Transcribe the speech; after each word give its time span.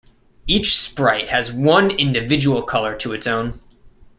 Each 0.47 0.75
sprite 0.79 1.27
has 1.27 1.51
one 1.51 1.91
individual 1.91 2.63
colour 2.63 2.95
to 2.95 3.13
its 3.13 3.27
own. 3.27 3.59